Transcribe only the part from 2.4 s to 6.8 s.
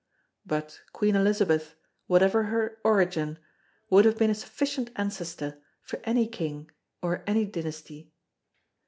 her origin, would have been a sufficient ancestor for any King